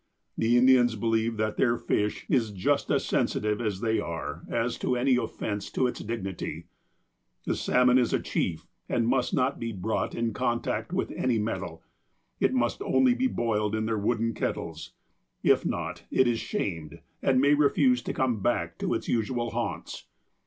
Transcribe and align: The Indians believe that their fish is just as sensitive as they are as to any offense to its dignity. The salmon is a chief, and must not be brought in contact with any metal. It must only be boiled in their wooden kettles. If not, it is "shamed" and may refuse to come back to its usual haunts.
The 0.35 0.57
Indians 0.57 0.95
believe 0.95 1.37
that 1.37 1.57
their 1.57 1.77
fish 1.77 2.25
is 2.27 2.49
just 2.49 2.89
as 2.89 3.05
sensitive 3.05 3.61
as 3.61 3.81
they 3.81 3.99
are 3.99 4.43
as 4.49 4.79
to 4.79 4.95
any 4.95 5.15
offense 5.15 5.69
to 5.73 5.85
its 5.85 5.99
dignity. 5.99 6.65
The 7.45 7.55
salmon 7.55 7.99
is 7.99 8.11
a 8.11 8.19
chief, 8.19 8.65
and 8.89 9.07
must 9.07 9.31
not 9.31 9.59
be 9.59 9.71
brought 9.71 10.15
in 10.15 10.33
contact 10.33 10.91
with 10.91 11.11
any 11.15 11.37
metal. 11.37 11.83
It 12.39 12.51
must 12.55 12.81
only 12.81 13.13
be 13.13 13.27
boiled 13.27 13.75
in 13.75 13.85
their 13.85 13.99
wooden 13.99 14.33
kettles. 14.33 14.93
If 15.43 15.67
not, 15.67 16.05
it 16.09 16.27
is 16.27 16.39
"shamed" 16.39 17.01
and 17.21 17.39
may 17.39 17.53
refuse 17.53 18.01
to 18.01 18.11
come 18.11 18.39
back 18.41 18.79
to 18.79 18.95
its 18.95 19.07
usual 19.07 19.51
haunts. 19.51 20.05